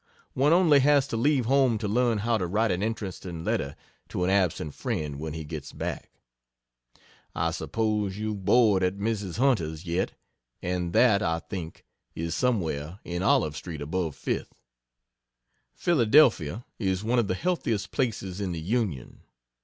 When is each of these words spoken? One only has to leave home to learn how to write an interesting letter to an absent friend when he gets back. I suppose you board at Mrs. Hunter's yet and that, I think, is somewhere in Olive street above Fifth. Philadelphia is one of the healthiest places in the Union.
One 0.33 0.51
only 0.51 0.79
has 0.79 1.05
to 1.09 1.15
leave 1.15 1.45
home 1.45 1.77
to 1.77 1.87
learn 1.87 2.17
how 2.17 2.39
to 2.39 2.47
write 2.47 2.71
an 2.71 2.81
interesting 2.81 3.43
letter 3.43 3.75
to 4.09 4.23
an 4.23 4.31
absent 4.31 4.73
friend 4.73 5.19
when 5.19 5.33
he 5.35 5.43
gets 5.45 5.71
back. 5.71 6.09
I 7.35 7.51
suppose 7.51 8.17
you 8.17 8.33
board 8.33 8.81
at 8.81 8.97
Mrs. 8.97 9.37
Hunter's 9.37 9.85
yet 9.85 10.13
and 10.59 10.91
that, 10.93 11.21
I 11.21 11.37
think, 11.37 11.85
is 12.15 12.33
somewhere 12.33 12.97
in 13.03 13.21
Olive 13.21 13.55
street 13.55 13.79
above 13.79 14.15
Fifth. 14.15 14.55
Philadelphia 15.75 16.65
is 16.79 17.03
one 17.03 17.19
of 17.19 17.27
the 17.27 17.35
healthiest 17.35 17.91
places 17.91 18.41
in 18.41 18.53
the 18.53 18.59
Union. 18.59 19.21